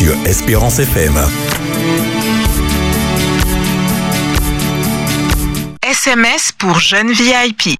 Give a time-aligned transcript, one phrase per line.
[0.00, 1.12] sur Espérance FM.
[5.82, 7.76] SMS pour jeunes VIP.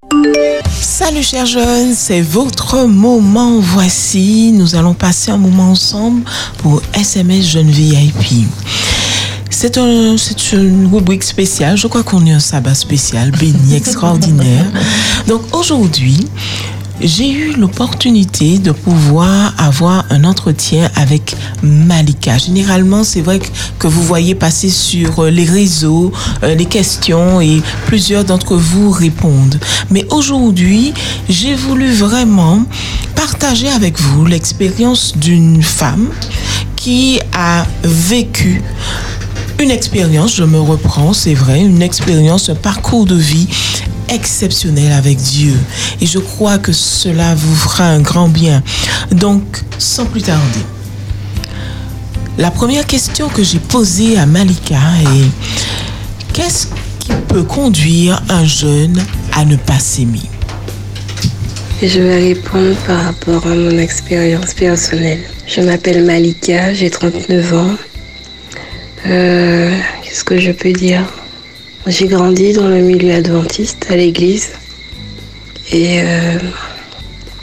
[0.70, 3.58] Salut chers jeunes, c'est votre moment.
[3.60, 6.22] Voici, nous allons passer un moment ensemble
[6.58, 8.46] pour SMS Jeunes VIP.
[9.48, 11.78] C'est un, c'est une rubrique spéciale.
[11.78, 14.66] Je crois qu'on est un sabbat spécial, béni, extraordinaire.
[15.26, 16.28] Donc aujourd'hui,
[17.02, 22.38] j'ai eu l'opportunité de pouvoir avoir un entretien avec Malika.
[22.38, 23.40] Généralement, c'est vrai
[23.78, 28.90] que, vous voyez passer sur euh, les réseaux euh, les questions et plusieurs d'entre vous
[28.90, 29.58] répondent.
[29.90, 30.92] Mais aujourd'hui,
[31.28, 32.64] j'ai voulu vraiment
[33.14, 36.08] partager avec vous l'expérience d'une femme
[36.76, 38.62] qui a vécu
[39.60, 43.46] une expérience, je me reprends, c'est vrai, une expérience, un parcours de vie
[44.10, 45.54] exceptionnel avec Dieu.
[46.00, 48.62] Et je crois que cela vous fera un grand bien.
[49.12, 49.42] Donc,
[49.78, 50.64] sans plus tarder,
[52.38, 56.66] la première question que j'ai posée à Malika est qu'est-ce
[56.98, 59.02] qui peut conduire un jeune
[59.32, 60.22] à ne pas s'aimer?
[61.82, 65.22] Je vais répondre par rapport à mon expérience personnelle.
[65.46, 67.74] Je m'appelle Malika, j'ai 39 ans.
[69.06, 71.04] Euh, Qu'est-ce que je peux dire?
[71.86, 74.50] J'ai grandi dans le milieu adventiste à l'église.
[75.72, 76.38] Et euh,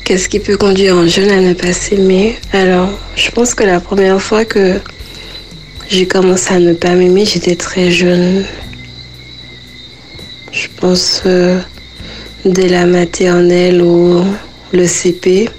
[0.03, 2.37] qu'est-ce qui peut conduire un jeune à ne pas s'aimer?
[2.53, 4.79] Alors, je pense que la première fois que
[5.89, 8.45] j'ai commencé à ne pas m'aimer, j'étais très jeune.
[10.51, 11.59] Je pense euh,
[12.45, 14.23] dès la maternelle ou
[14.71, 15.49] le CP.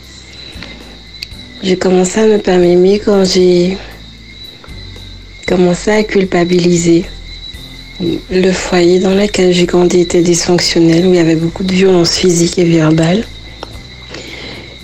[1.64, 3.76] J'ai commencé à ne pas m'aimer quand j'ai
[5.48, 7.06] commencé à culpabiliser.
[8.00, 12.16] Le foyer dans lequel j'ai grandi était dysfonctionnel, où il y avait beaucoup de violence
[12.16, 13.24] physique et verbale.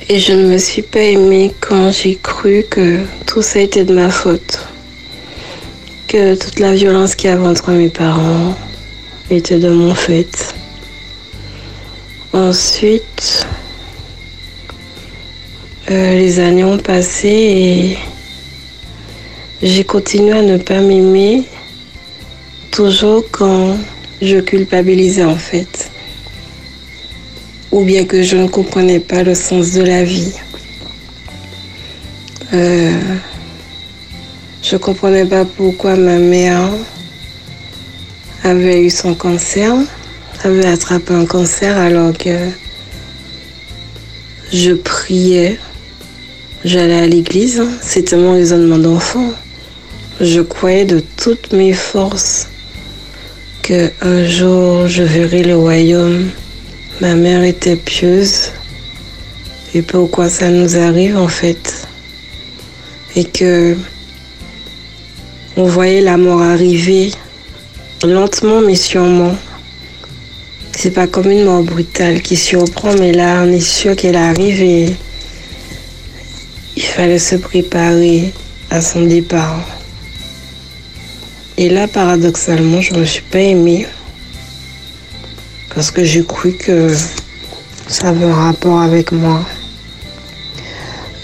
[0.09, 3.95] Et je ne me suis pas aimée quand j'ai cru que tout ça était de
[3.95, 4.67] ma faute.
[6.09, 8.57] Que toute la violence qu'il y avait entre mes parents
[9.31, 10.55] était de mon fait.
[12.33, 13.47] Ensuite,
[15.89, 17.97] euh, les années ont passé et
[19.63, 21.45] j'ai continué à ne pas m'aimer,
[22.75, 23.79] toujours quand
[24.21, 25.91] je culpabilisais en fait.
[27.71, 30.33] Ou bien que je ne comprenais pas le sens de la vie.
[32.53, 32.99] Euh,
[34.61, 36.69] je ne comprenais pas pourquoi ma mère
[38.43, 39.73] avait eu son cancer,
[40.43, 42.49] avait attrapé un cancer alors que
[44.53, 45.61] je priais,
[46.65, 49.31] j'allais à l'église, c'était mon raisonnement d'enfant.
[50.21, 52.49] Je croyais de toutes mes forces
[53.65, 56.29] que un jour je verrai le royaume.
[57.01, 58.51] Ma mère était pieuse.
[59.75, 61.89] Et pourquoi ça nous arrive en fait?
[63.17, 63.75] Et que
[65.57, 67.11] on voyait la mort arriver
[68.05, 69.35] lentement mais sûrement.
[70.77, 74.61] C'est pas comme une mort brutale qui surprend, mais là on est sûr qu'elle arrive
[74.61, 74.95] et
[76.77, 78.31] il fallait se préparer
[78.69, 79.65] à son départ.
[81.57, 83.87] Et là, paradoxalement, je ne me suis pas aimée.
[85.73, 86.93] Parce que j'ai cru que
[87.87, 89.45] ça avait un rapport avec moi.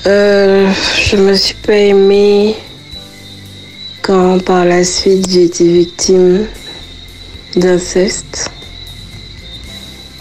[0.06, 0.70] Euh,
[1.04, 2.54] je me suis pas aimée
[4.02, 6.46] quand par la suite j'ai été victime
[7.56, 8.50] d'inceste.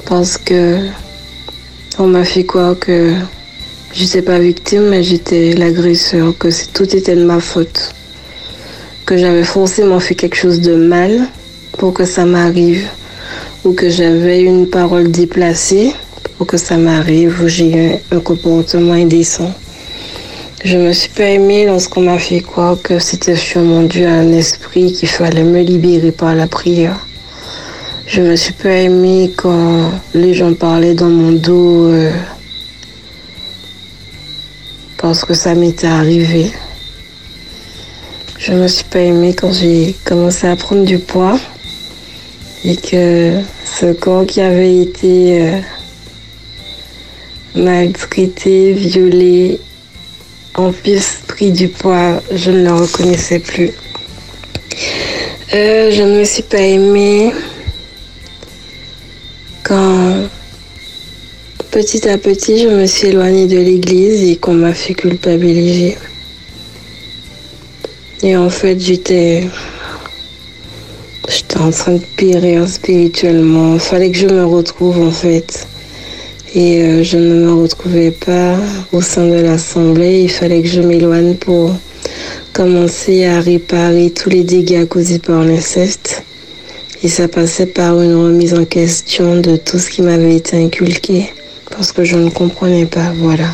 [0.06, 0.80] Parce que
[2.00, 3.14] on m'a fait croire que
[3.94, 7.89] j'étais pas victime mais j'étais l'agresseur, que tout était de ma faute
[9.10, 11.22] que j'avais forcément fait quelque chose de mal
[11.80, 12.88] pour que ça m'arrive,
[13.66, 15.96] ou que j'avais une parole déplacée
[16.38, 19.52] pour que ça m'arrive, ou j'ai eu un comportement indécent.
[20.64, 24.32] Je me suis pas aimée lorsqu'on m'a fait croire que c'était sur mon Dieu un
[24.32, 27.00] esprit qu'il fallait me libérer par la prière.
[28.06, 32.12] Je me suis pas aimée quand les gens parlaient dans mon dos euh,
[34.98, 36.52] parce que ça m'était arrivé.
[38.40, 41.38] Je me suis pas aimée quand j'ai commencé à prendre du poids
[42.64, 45.60] et que ce corps qui avait été euh,
[47.54, 49.60] maltraité, violé,
[50.56, 53.72] en plus pris du poids, je ne le reconnaissais plus.
[55.54, 57.34] Euh, je ne me suis pas aimée
[59.64, 60.30] quand
[61.72, 65.98] petit à petit je me suis éloignée de l'église et qu'on m'a fait culpabiliser.
[68.22, 69.48] Et en fait, j'étais.
[71.28, 73.76] J'étais en train de périr spirituellement.
[73.76, 75.68] Il fallait que je me retrouve en fait.
[76.56, 78.56] Et euh, je ne me retrouvais pas
[78.92, 80.22] au sein de l'assemblée.
[80.24, 81.76] Il fallait que je m'éloigne pour
[82.52, 86.24] commencer à réparer tous les dégâts causés par l'inceste.
[87.04, 91.32] Et ça passait par une remise en question de tout ce qui m'avait été inculqué
[91.70, 93.46] parce que je ne comprenais pas, voilà.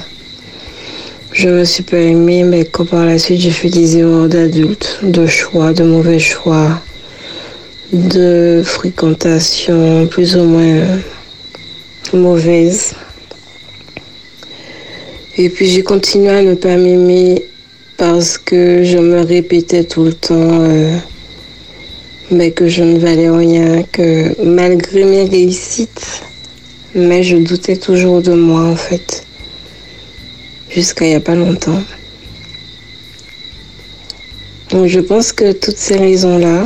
[1.35, 4.99] Je me suis pas aimée, mais quand par la suite j'ai fait des erreurs d'adulte,
[5.03, 6.81] de choix, de mauvais choix,
[7.91, 10.85] de fréquentation plus ou moins
[12.13, 12.93] mauvaise.
[15.37, 17.43] Et puis j'ai continué à ne pas m'aimer
[17.97, 20.97] parce que je me répétais tout le temps euh,
[22.31, 26.21] mais que je ne valais rien, que malgré mes réussites,
[26.95, 29.24] mais je doutais toujours de moi en fait,
[30.75, 31.81] jusqu'à il n'y a pas longtemps.
[34.71, 36.65] Donc je pense que toutes ces raisons-là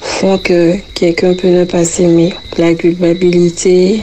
[0.00, 2.32] font que quelqu'un peut ne pas s'aimer.
[2.56, 4.02] La culpabilité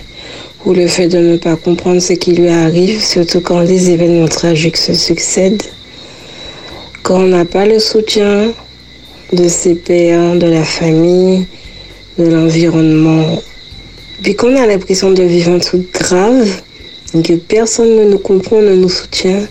[0.64, 4.28] ou le fait de ne pas comprendre ce qui lui arrive, surtout quand les événements
[4.28, 5.64] tragiques se succèdent.
[7.02, 8.54] Quand on n'a pas le soutien
[9.34, 11.48] de ses pères, de la famille,
[12.20, 13.42] de l'environnement.
[14.22, 16.62] Puis qu'on a l'impression de vivre un truc grave,
[17.22, 19.46] que personne ne nous comprend, ne nous soutient,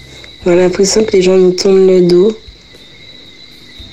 [0.45, 2.37] on a l'impression que les gens nous tournent le dos.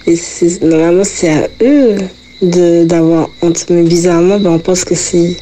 [0.08, 0.18] Et
[0.64, 1.98] normalement, c'est à eux
[2.42, 3.66] d'avoir honte.
[3.70, 5.38] Mais bizarrement, ben, on pense que c'est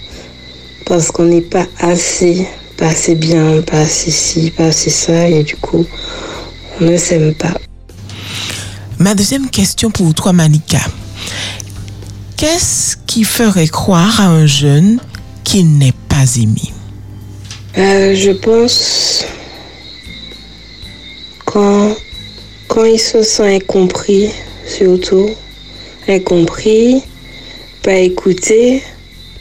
[0.86, 2.46] parce qu'on n'est pas assez,
[2.76, 5.86] pas assez bien, pas assez ci, pas assez ça, et du coup,
[6.82, 7.54] on ne s'aime pas.
[9.00, 10.80] Ma deuxième question pour toi, Malika.
[12.36, 15.00] Qu'est-ce qui ferait croire à un jeune
[15.44, 16.74] qu'il n'est pas aimé?
[17.78, 19.26] Euh, Je pense
[21.46, 21.96] quand,
[22.68, 24.30] quand il se sent incompris,
[24.66, 25.30] surtout,
[26.08, 27.02] incompris,
[27.84, 28.84] pas écouté,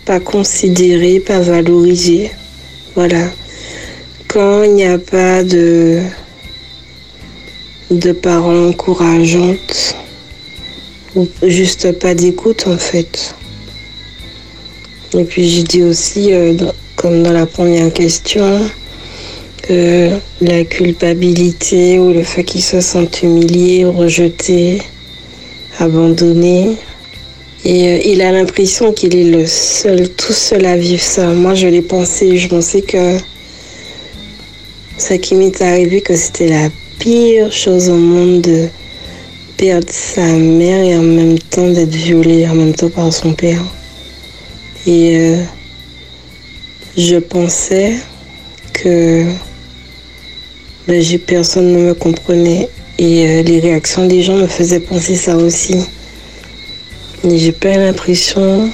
[0.04, 2.30] pas considéré, pas valorisé.
[2.94, 3.30] Voilà.
[4.28, 6.02] Quand il n'y a pas de
[7.90, 9.96] de paroles encourageantes
[11.14, 13.34] ou juste pas d'écoute en fait.
[15.16, 16.54] Et puis j'ai dit aussi, euh,
[16.96, 18.60] comme dans la première question,
[19.62, 20.10] que
[20.40, 24.80] la culpabilité ou le fait qu'il se sente humilié, rejeté,
[25.78, 26.76] abandonné.
[27.64, 31.26] Et euh, il a l'impression qu'il est le seul, tout seul à vivre ça.
[31.28, 33.18] Moi, je l'ai pensé, je pensais que
[34.98, 38.68] ce qui m'est arrivé, que c'était la pire chose au monde de
[39.56, 43.62] perdre sa mère et en même temps d'être violée en même temps par son père.
[44.86, 45.42] Et euh,
[46.96, 47.96] je pensais
[48.72, 49.24] que
[50.88, 55.36] ben, personne ne me comprenait et euh, les réactions des gens me faisaient penser ça
[55.36, 55.76] aussi.
[57.24, 58.70] Et j'ai pas l'impression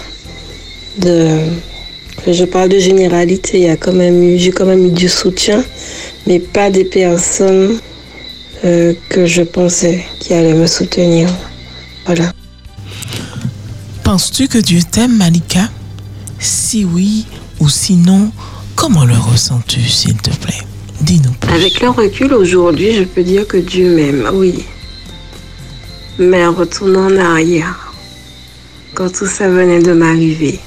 [0.98, 1.38] de
[2.26, 5.64] je parle de généralité, y a quand même j'ai quand même eu du soutien,
[6.26, 7.78] mais pas des personnes
[8.64, 11.28] euh, que je pensais qui allait me soutenir.
[12.06, 12.32] Voilà.
[14.04, 15.68] Penses-tu que Dieu t'aime, Malika?
[16.38, 17.26] Si oui
[17.62, 18.32] ou sinon,
[18.74, 20.62] comment le ressens-tu, s'il te plaît?
[21.00, 21.30] Dis-nous.
[21.54, 24.64] Avec le recul aujourd'hui, je peux dire que Dieu m'aime, oui.
[26.18, 27.92] Mais en retournant en arrière,
[28.94, 30.58] quand tout ça venait de m'arriver,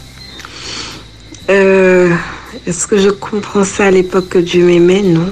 [1.50, 2.16] euh,
[2.66, 5.02] est-ce que je comprends ça à l'époque que Dieu m'aimait?
[5.02, 5.30] Non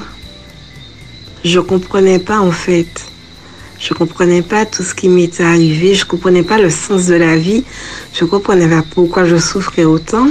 [1.45, 3.05] je comprenais pas en fait.
[3.79, 5.93] Je comprenais pas tout ce qui m'était arrivé.
[5.93, 7.65] Je comprenais pas le sens de la vie.
[8.13, 10.27] Je comprenais pas pourquoi je souffrais autant.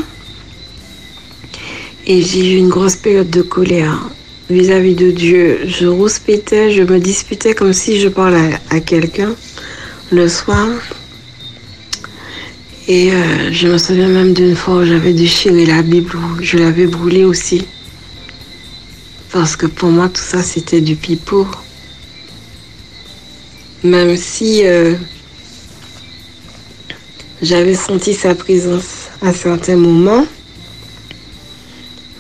[2.07, 4.11] Et j'ai eu une grosse période de colère
[4.51, 5.61] vis-à-vis de Dieu.
[5.67, 9.35] Je rouspétais, je me disputais comme si je parlais à, quelqu'un
[10.11, 10.69] le soir.
[12.89, 16.59] Et euh, je me souviens même d'une fois où j'avais déchiré la Bible, où je
[16.59, 17.67] l'avais brûlée aussi.
[19.31, 21.47] Parce que pour moi, tout ça, c'était du pipeau.
[23.85, 24.95] Même si euh,
[27.41, 30.27] j'avais senti sa présence à certains moments,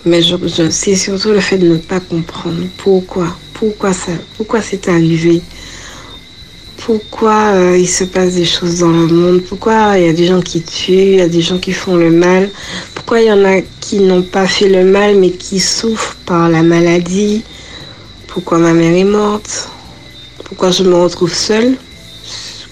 [0.04, 0.36] mais je,
[0.70, 5.40] c'est surtout le fait de ne pas comprendre pourquoi, pourquoi ça, pourquoi c'est arrivé,
[6.78, 10.26] pourquoi euh, il se passe des choses dans le monde, pourquoi il y a des
[10.26, 12.50] gens qui tuent, il y a des gens qui font le mal,
[12.94, 16.48] pourquoi il y en a qui n'ont pas fait le mal mais qui souffrent par
[16.48, 17.42] la maladie?
[18.26, 19.68] Pourquoi ma mère est morte?
[20.44, 21.76] Pourquoi je me retrouve seule?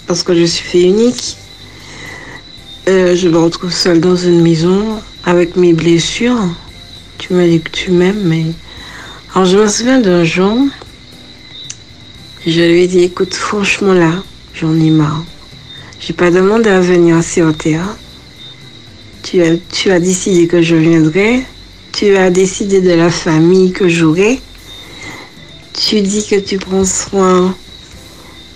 [0.07, 1.37] Parce que je suis fait unique.
[2.89, 6.49] Euh, je me retrouve seule dans une maison avec mes blessures.
[7.31, 8.47] Tu dis que tu m'aimes, mais...
[9.33, 10.67] Alors je me souviens d'un jour,
[12.45, 15.25] je lui ai dit, écoute, franchement là, j'en ai marre.
[16.01, 17.97] J'ai pas demandé à venir sur Terre.
[19.23, 21.45] Tu as, tu as décidé que je viendrai.
[21.93, 24.41] Tu as décidé de la famille que j'aurai.
[25.73, 27.55] Tu dis que tu prends soin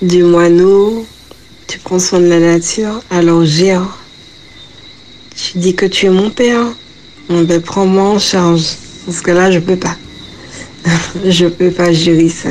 [0.02, 1.06] du moineau,
[1.68, 3.86] tu prends soin de la nature, alors gère.
[5.36, 6.74] Tu dis que tu es mon père,
[7.28, 8.76] ben prends-moi en charge.
[9.06, 9.96] Parce que là, je peux pas.
[11.24, 12.50] je peux pas gérer ça.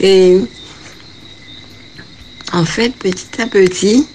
[0.00, 0.38] Et
[2.52, 4.06] en fait, petit à petit,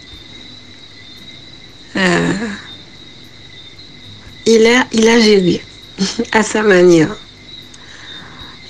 [1.96, 2.34] euh,
[4.46, 5.62] il, a, il a géré
[6.32, 7.16] à sa manière.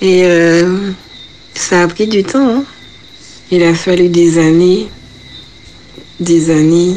[0.00, 0.92] Et euh,
[1.54, 2.58] ça a pris du temps.
[2.58, 2.64] Hein.
[3.50, 4.88] Il a fallu des années,
[6.20, 6.96] des années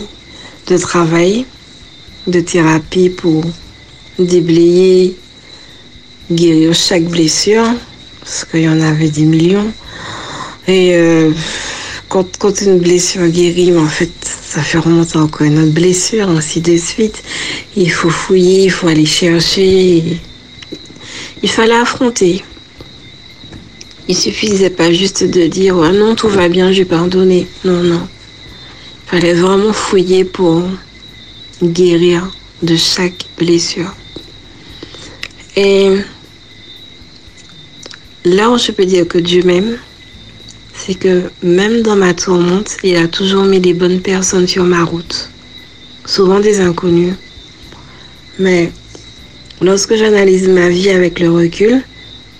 [0.67, 1.45] de travail,
[2.27, 3.43] de thérapie pour
[4.19, 5.15] déblayer,
[6.31, 7.67] guérir chaque blessure,
[8.19, 9.71] parce qu'il y en avait des millions.
[10.67, 11.31] Et euh,
[12.07, 16.77] quand, une blessure guérit, en fait, ça fait remonter encore une autre blessure, ainsi de
[16.77, 17.23] suite.
[17.75, 20.19] Il faut fouiller, il faut aller chercher.
[21.41, 22.43] Il fallait affronter.
[24.07, 27.47] Il suffisait pas juste de dire oh non, tout va bien, j'ai pardonné.
[27.63, 28.07] Non, non.
[29.05, 30.63] Il fallait vraiment fouiller pour
[31.63, 33.93] guérir de chaque blessure.
[35.55, 35.97] Et
[38.25, 39.77] là où je peux dire que Dieu m'aime,
[40.73, 44.83] c'est que même dans ma tourmente, il a toujours mis des bonnes personnes sur ma
[44.83, 45.29] route.
[46.05, 47.13] Souvent des inconnus.
[48.39, 48.71] Mais
[49.61, 51.83] lorsque j'analyse ma vie avec le recul,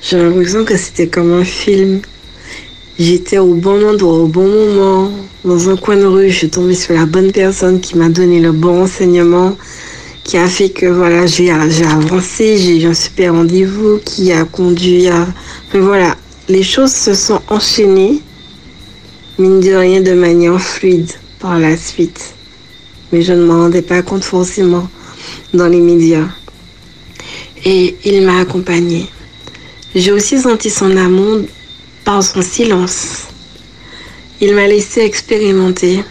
[0.01, 2.01] j'ai l'impression que c'était comme un film.
[3.01, 5.11] J'étais au bon endroit, au bon moment,
[5.43, 8.39] dans un coin de rue, je suis tombée sur la bonne personne qui m'a donné
[8.39, 9.57] le bon enseignement,
[10.23, 15.07] qui a fait que voilà, j'ai avancé, j'ai eu un super rendez-vous, qui a conduit
[15.07, 15.27] à...
[15.73, 16.15] Mais voilà,
[16.47, 18.21] les choses se sont enchaînées,
[19.39, 22.35] mine de rien, de manière fluide par la suite.
[23.11, 24.87] Mais je ne m'en rendais pas compte forcément
[25.55, 26.27] dans les médias.
[27.65, 29.07] Et il m'a accompagnée.
[29.95, 31.39] J'ai aussi senti son amour
[32.03, 33.27] par son silence.
[34.39, 36.03] Il m'a laissé expérimenter.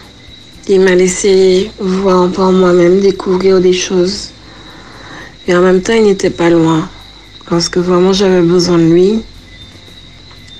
[0.69, 4.31] Il m'a laissé voir par moi-même, découvrir des choses.
[5.49, 6.89] Et en même temps, il n'était pas loin.
[7.51, 9.21] Lorsque vraiment j'avais besoin de lui,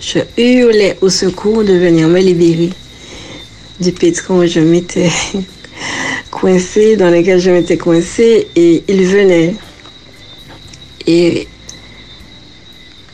[0.01, 2.71] je hurlais au secours de venir me libérer
[3.81, 5.11] du pétron où je m'étais
[6.31, 9.55] coincée, dans lequel je m'étais coincée, et il venait.
[11.07, 11.47] Et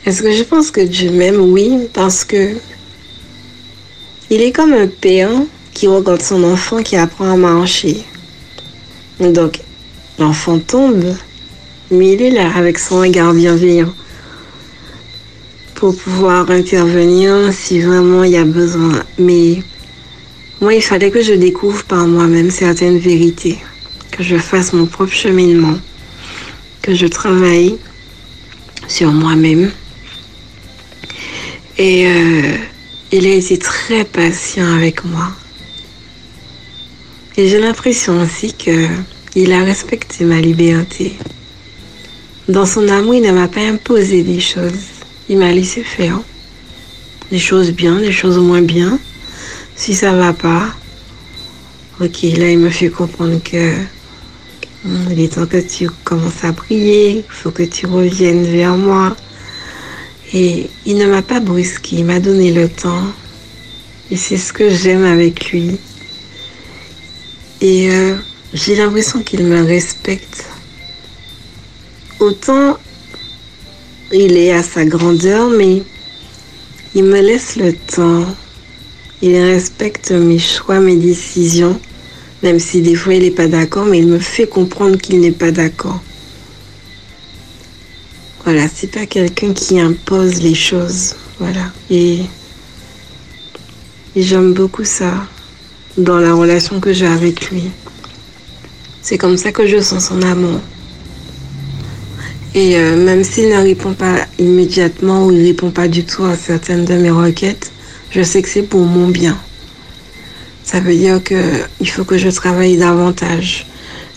[0.07, 1.41] est-ce que je pense que Dieu m'aime?
[1.41, 2.53] Oui, parce que
[4.29, 5.29] il est comme un père
[5.73, 8.05] qui regarde son enfant qui apprend à marcher.
[9.19, 9.59] Donc,
[10.17, 11.13] l'enfant tombe,
[11.91, 13.93] mais il est là avec son regard bienveillant
[15.75, 19.03] pour pouvoir intervenir si vraiment il y a besoin.
[19.19, 19.61] Mais
[20.61, 23.59] moi, il fallait que je découvre par moi-même certaines vérités,
[24.11, 25.77] que je fasse mon propre cheminement,
[26.81, 27.75] que je travaille
[28.87, 29.69] sur moi-même
[31.77, 32.57] et euh,
[33.11, 35.29] il a été très patient avec moi.
[37.37, 41.13] Et j'ai l'impression aussi qu'il a respecté ma liberté.
[42.49, 44.71] Dans son amour, il ne m'a pas imposé des choses.
[45.29, 46.19] Il m'a laissé faire.
[47.29, 48.99] Des choses bien, des choses moins bien.
[49.75, 50.69] Si ça va pas,
[51.99, 53.73] ok, là il me fait comprendre que
[55.11, 59.15] il est temps que tu commences à prier, il faut que tu reviennes vers moi.
[60.33, 63.03] Et il ne m'a pas brusqué, il m'a donné le temps.
[64.11, 65.77] Et c'est ce que j'aime avec lui.
[67.61, 68.15] Et euh,
[68.53, 70.45] j'ai l'impression qu'il me respecte.
[72.19, 72.77] Autant
[74.11, 75.83] il est à sa grandeur, mais
[76.95, 78.25] il me laisse le temps.
[79.21, 81.79] Il respecte mes choix, mes décisions,
[82.43, 85.31] même si des fois il n'est pas d'accord, mais il me fait comprendre qu'il n'est
[85.31, 86.01] pas d'accord.
[88.47, 91.15] Voilà, c'est pas quelqu'un qui impose les choses.
[91.37, 91.73] Voilà.
[91.89, 92.21] Et,
[94.15, 95.27] j'aime beaucoup ça
[95.97, 97.63] dans la relation que j'ai avec lui.
[99.01, 100.61] C'est comme ça que je sens son amour.
[102.55, 106.23] Et euh, même s'il ne répond pas immédiatement ou il ne répond pas du tout
[106.23, 107.73] à certaines de mes requêtes,
[108.11, 109.37] je sais que c'est pour mon bien.
[110.63, 113.67] Ça veut dire qu'il faut que je travaille davantage,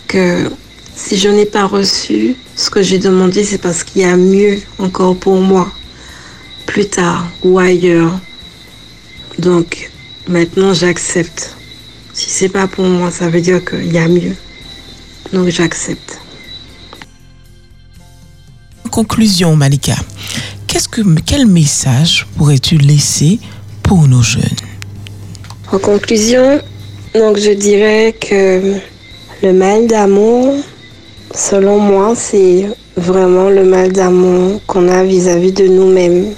[0.07, 0.49] que
[0.95, 4.59] si je n'ai pas reçu ce que j'ai demandé, c'est parce qu'il y a mieux
[4.77, 5.71] encore pour moi,
[6.67, 8.19] plus tard ou ailleurs.
[9.39, 9.89] Donc
[10.27, 11.55] maintenant, j'accepte.
[12.13, 14.35] Si c'est pas pour moi, ça veut dire qu'il y a mieux.
[15.33, 16.19] Donc j'accepte.
[18.91, 19.95] Conclusion, Malika.
[20.67, 23.39] Qu'est-ce que, quel message pourrais-tu laisser
[23.81, 24.43] pour nos jeunes?
[25.71, 26.61] En conclusion,
[27.15, 28.75] donc je dirais que
[29.41, 30.63] le mal d'amour
[31.33, 36.33] Selon moi, c'est vraiment le mal d'amour qu'on a vis-à-vis de nous-mêmes.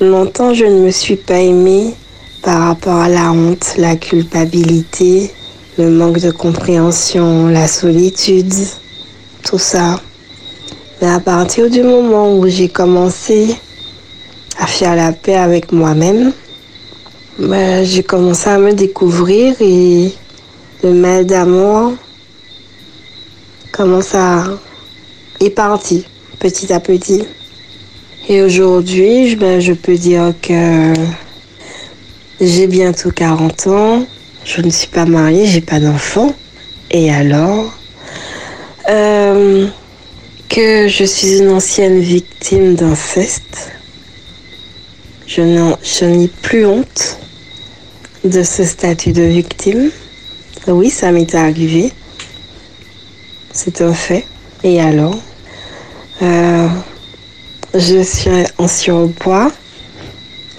[0.00, 1.94] Longtemps, je ne me suis pas aimée
[2.40, 5.32] par rapport à la honte, la culpabilité,
[5.78, 8.54] le manque de compréhension, la solitude,
[9.42, 9.98] tout ça.
[11.02, 13.56] Mais à partir du moment où j'ai commencé
[14.60, 16.32] à faire la paix avec moi-même,
[17.40, 20.12] ben, j'ai commencé à me découvrir et
[20.84, 21.94] le mal d'amour
[23.74, 24.44] commence à
[25.40, 26.06] est parti
[26.38, 27.24] petit à petit.
[28.28, 30.92] Et aujourd'hui, ben, je peux dire que
[32.40, 34.06] j'ai bientôt 40 ans,
[34.44, 36.32] je ne suis pas mariée, j'ai pas d'enfant.
[36.92, 37.76] Et alors,
[38.88, 39.66] euh,
[40.48, 43.72] que je suis une ancienne victime d'inceste.
[45.26, 47.18] Je n'ai plus honte
[48.24, 49.90] de ce statut de victime.
[50.68, 51.92] Oui, ça m'est arrivé.
[53.56, 54.26] C'est un fait.
[54.64, 55.16] Et alors,
[56.22, 56.66] euh,
[57.72, 59.52] je suis en surpoids.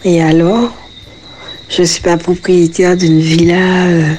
[0.06, 0.72] Et alors,
[1.68, 4.14] je ne suis pas propriétaire d'une villa euh,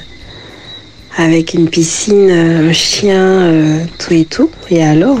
[1.17, 4.51] avec une piscine, un chien, euh, tout et tout.
[4.69, 5.17] Et alors,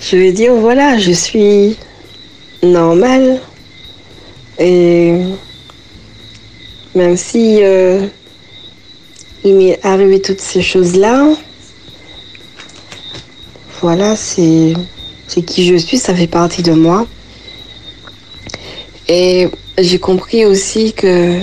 [0.00, 1.76] je veux dire, voilà, je suis
[2.62, 3.40] normale.
[4.60, 5.22] Et
[6.94, 7.62] même si
[9.44, 11.34] il m'est arrivé toutes ces choses-là,
[13.80, 14.74] voilà, c'est
[15.44, 17.06] qui je suis, ça fait partie de moi.
[19.08, 21.40] Et j'ai compris aussi que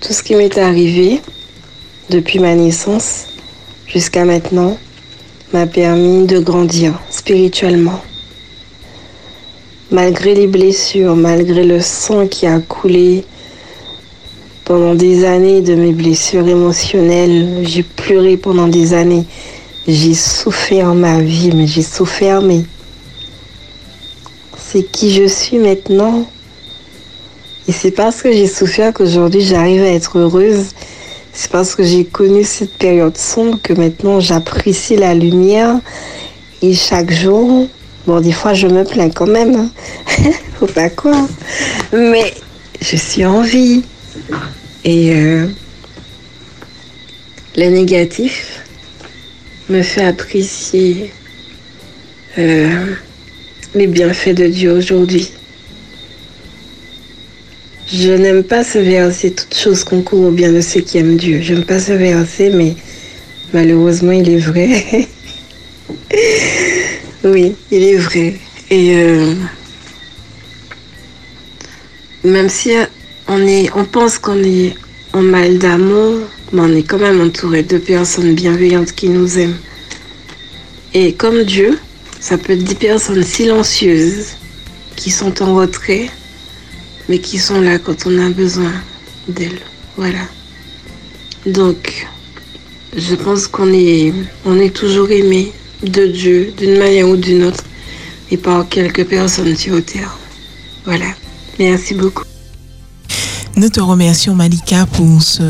[0.00, 1.20] tout ce qui m'est arrivé
[2.10, 3.26] depuis ma naissance
[3.86, 4.78] jusqu'à maintenant
[5.52, 8.00] m'a permis de grandir spirituellement.
[9.90, 13.24] Malgré les blessures, malgré le sang qui a coulé
[14.64, 19.26] pendant des années de mes blessures émotionnelles, j'ai pleuré pendant des années.
[19.88, 22.62] J'ai souffert ma vie, mais j'ai souffert, mais
[24.56, 26.24] c'est qui je suis maintenant?
[27.66, 30.68] Et c'est parce que j'ai souffert qu'aujourd'hui j'arrive à être heureuse.
[31.32, 35.80] C'est parce que j'ai connu cette période sombre que maintenant j'apprécie la lumière.
[36.62, 37.68] Et chaque jour,
[38.06, 39.54] bon, des fois je me plains quand même.
[39.56, 40.30] Hein.
[40.60, 41.28] Faut pas quoi.
[41.92, 42.32] Mais
[42.80, 43.82] je suis en vie.
[44.84, 45.48] Et euh,
[47.56, 48.61] le négatif
[49.72, 51.10] me fait apprécier
[52.36, 52.94] euh,
[53.74, 55.32] les bienfaits de Dieu aujourd'hui.
[57.90, 61.40] Je n'aime pas ce verset, toute chose concourt au bien de ceux qui aiment Dieu.
[61.40, 62.74] Je n'aime pas ce verset, mais
[63.54, 65.08] malheureusement, il est vrai.
[67.24, 68.34] oui, il est vrai.
[68.70, 69.34] Et euh,
[72.24, 72.72] même si
[73.26, 74.74] on, est, on pense qu'on est
[75.14, 76.20] en mal d'amour,
[76.52, 79.58] mais on est quand même entouré de personnes bienveillantes qui nous aiment.
[80.94, 81.78] Et comme Dieu,
[82.20, 84.36] ça peut être des personnes silencieuses
[84.96, 86.10] qui sont en retrait,
[87.08, 88.72] mais qui sont là quand on a besoin
[89.28, 89.60] d'elles.
[89.96, 90.20] Voilà.
[91.46, 92.06] Donc,
[92.96, 94.12] je pense qu'on est,
[94.44, 97.64] on est toujours aimé de Dieu d'une manière ou d'une autre
[98.30, 100.16] et par quelques personnes sur Terre.
[100.84, 101.06] Voilà.
[101.58, 102.24] Merci beaucoup.
[103.56, 105.42] Nous te remercions Malika pour ce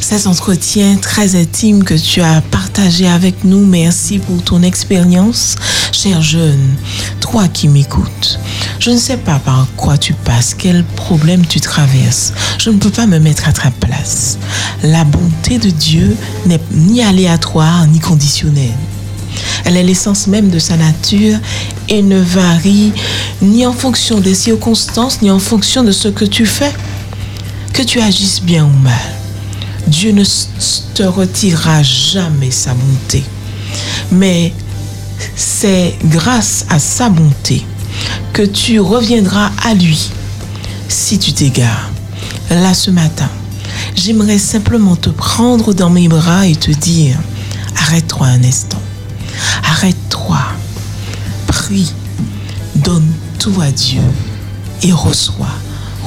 [0.00, 3.64] cet entretien très intime que tu as partagé avec nous.
[3.64, 5.56] Merci pour ton expérience,
[5.92, 6.76] cher jeune,
[7.20, 8.38] toi qui m'écoutes.
[8.78, 12.32] Je ne sais pas par quoi tu passes, quel problème tu traverses.
[12.58, 14.38] Je ne peux pas me mettre à ta place.
[14.82, 18.74] La bonté de Dieu n'est ni aléatoire ni conditionnelle.
[19.64, 21.38] Elle est l'essence même de sa nature
[21.88, 22.92] et ne varie
[23.42, 26.72] ni en fonction des circonstances ni en fonction de ce que tu fais.
[27.72, 29.17] Que tu agisses bien ou mal.
[29.88, 30.24] Dieu ne
[30.94, 33.24] te retirera jamais sa bonté.
[34.12, 34.52] Mais
[35.34, 37.64] c'est grâce à sa bonté
[38.32, 40.10] que tu reviendras à lui
[40.88, 41.90] si tu t'égares.
[42.50, 43.30] Là ce matin,
[43.96, 47.18] j'aimerais simplement te prendre dans mes bras et te dire,
[47.76, 48.82] arrête-toi un instant.
[49.64, 50.38] Arrête-toi.
[51.46, 51.92] Prie.
[52.76, 54.02] Donne tout à Dieu
[54.82, 55.46] et reçois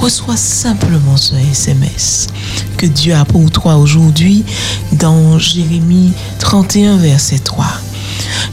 [0.02, 2.26] reçois simplement ce SMS
[2.76, 4.44] que Dieu a pour toi aujourd'hui
[4.90, 7.64] dans Jérémie 31, verset 3.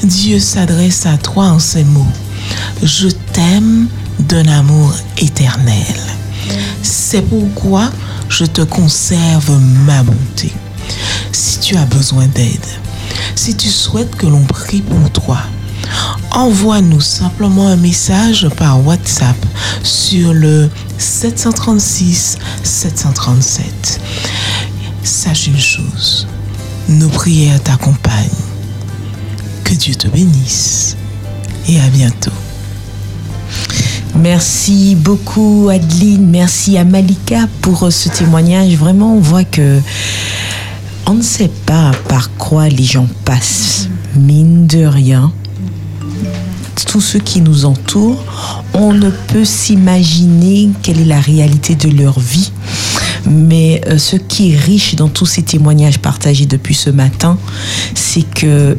[0.03, 2.05] Dieu s'adresse à toi en ces mots.
[2.83, 3.87] Je t'aime
[4.19, 5.95] d'un amour éternel.
[6.83, 7.89] C'est pourquoi
[8.29, 10.53] je te conserve ma bonté.
[11.31, 12.67] Si tu as besoin d'aide,
[13.33, 15.39] si tu souhaites que l'on prie pour toi,
[16.31, 19.35] envoie-nous simplement un message par WhatsApp
[19.83, 24.01] sur le 736 737.
[25.03, 26.27] Sache une chose,
[26.87, 28.29] nos prières t'accompagnent.
[29.63, 30.95] Que Dieu te bénisse
[31.67, 32.31] et à bientôt.
[34.15, 38.73] Merci beaucoup Adeline, merci à Malika pour euh, ce témoignage.
[38.75, 39.79] Vraiment, on voit que
[41.05, 45.31] on ne sait pas par quoi les gens passent, mine de rien.
[46.85, 48.23] Tous ceux qui nous entourent,
[48.73, 52.51] on ne peut s'imaginer quelle est la réalité de leur vie.
[53.29, 57.37] Mais euh, ce qui est riche dans tous ces témoignages partagés depuis ce matin,
[57.93, 58.77] c'est que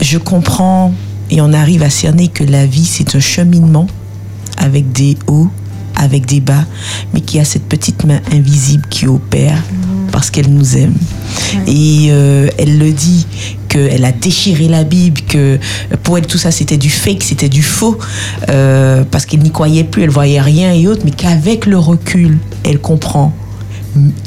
[0.00, 0.92] je comprends
[1.30, 3.86] et on arrive à cerner que la vie, c'est un cheminement
[4.58, 5.48] avec des hauts,
[5.96, 6.64] avec des bas,
[7.14, 9.62] mais qui a cette petite main invisible qui opère
[10.12, 10.94] parce qu'elle nous aime.
[11.66, 13.26] Et euh, elle le dit
[13.72, 15.58] qu'elle a déchiré la Bible, que
[16.02, 17.98] pour elle tout ça c'était du fake, c'était du faux,
[18.50, 22.38] euh, parce qu'elle n'y croyait plus, elle voyait rien et autres, mais qu'avec le recul,
[22.64, 23.32] elle comprend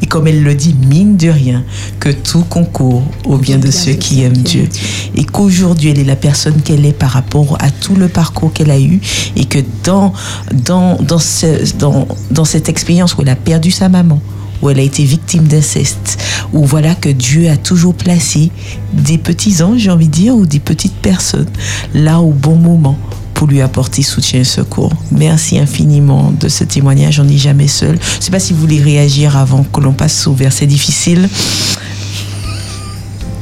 [0.02, 1.64] et comme elle le dit, mine de rien,
[2.00, 4.70] que tout concourt au bien de ceux qui aiment Dieu.
[5.16, 8.70] Et qu'aujourd'hui, elle est la personne qu'elle est par rapport à tout le parcours qu'elle
[8.70, 9.02] a eu.
[9.36, 10.14] Et que dans,
[10.54, 14.22] dans, dans, ce, dans, dans cette expérience où elle a perdu sa maman,
[14.62, 16.18] où elle a été victime d'inceste,
[16.54, 18.52] où voilà que Dieu a toujours placé
[18.94, 21.50] des petits anges, j'ai envie de dire, ou des petites personnes
[21.94, 22.98] là au bon moment
[23.34, 24.94] pour lui apporter soutien et secours.
[25.12, 27.20] Merci infiniment de ce témoignage.
[27.20, 28.00] On n'est jamais seul.
[28.02, 31.30] Je ne sais pas si vous voulez réagir avant que l'on passe au verset difficile.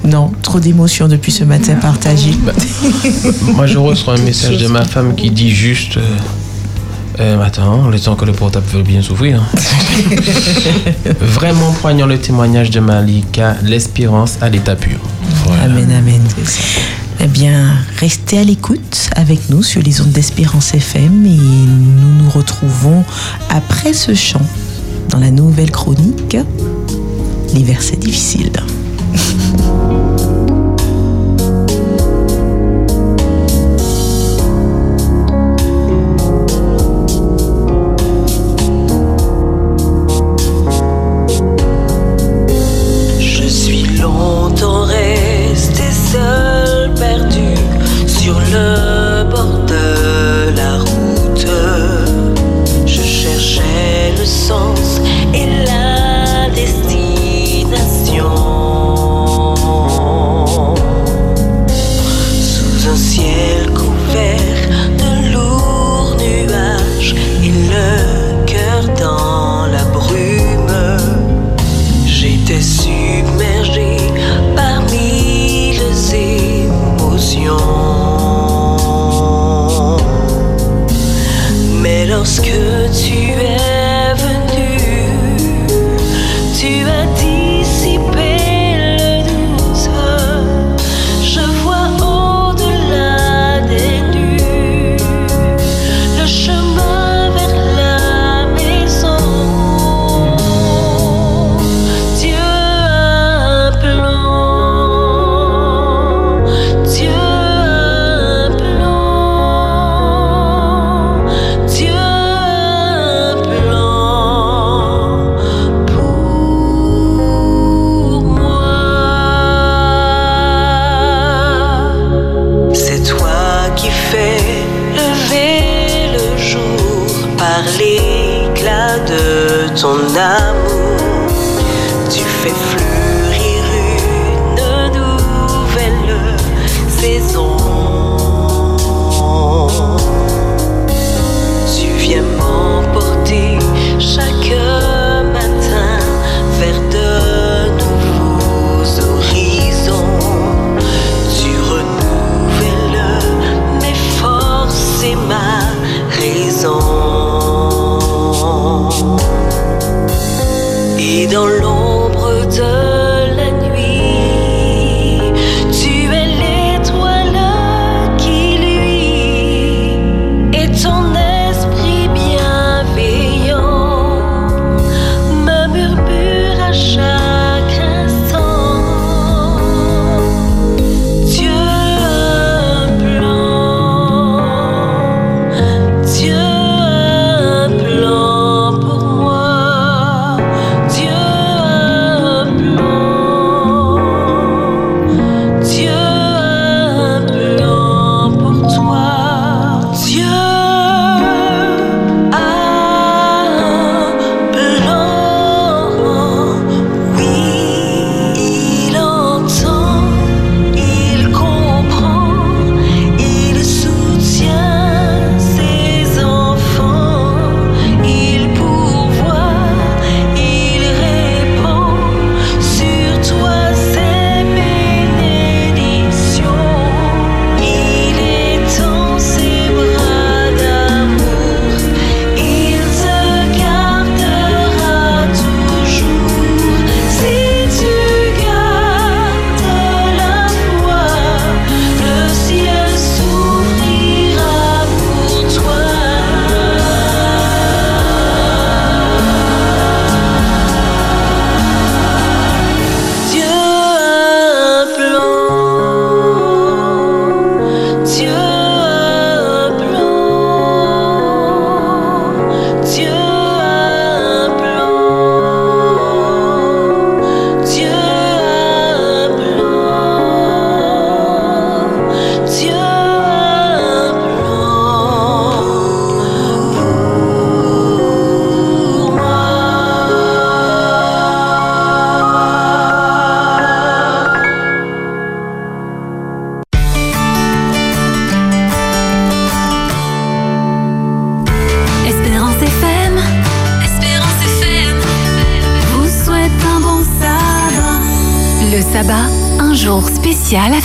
[0.04, 2.32] Non, trop d'émotions depuis ce matin partagé.
[3.56, 5.98] Moi, je reçois un message de ma femme qui dit juste.
[5.98, 6.18] Euh,
[7.20, 9.42] euh, attends, le temps que le portable veut bien s'ouvrir.
[11.22, 14.98] Vraiment poignant le témoignage de Malika, l'espérance à l'état pur.
[15.46, 15.64] Voilà.
[15.64, 16.22] Amen, amen.
[17.20, 22.30] Eh bien, restez à l'écoute avec nous sur les ondes d'Espérance FM et nous nous
[22.30, 23.04] retrouvons
[23.50, 24.46] après ce chant
[25.10, 26.38] dans la nouvelle chronique,
[27.54, 28.52] les versets difficiles.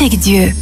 [0.09, 0.58] avec Dieu.